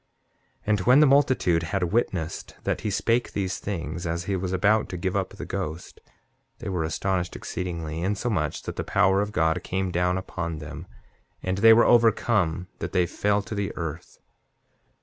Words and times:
7:21 0.63 0.63
And 0.65 0.79
when 0.79 0.99
the 0.99 1.05
multitude 1.05 1.61
had 1.61 1.83
witnessed 1.83 2.55
that 2.63 2.81
he 2.81 2.89
spake 2.89 3.33
these 3.33 3.59
things 3.59 4.07
as 4.07 4.23
he 4.23 4.35
was 4.35 4.51
about 4.51 4.89
to 4.89 4.97
give 4.97 5.15
up 5.15 5.35
the 5.35 5.45
ghost, 5.45 6.01
they 6.57 6.69
were 6.69 6.83
astonished 6.83 7.35
exceedingly; 7.35 8.01
insomuch 8.01 8.63
that 8.63 8.77
the 8.77 8.83
power 8.83 9.21
of 9.21 9.31
God 9.31 9.61
came 9.63 9.91
down 9.91 10.17
upon 10.17 10.57
them, 10.57 10.87
and 11.43 11.59
they 11.59 11.71
were 11.71 11.85
overcome 11.85 12.67
that 12.79 12.93
they 12.93 13.05
fell 13.05 13.43
to 13.43 13.53
the 13.53 13.71
earth. 13.75 14.17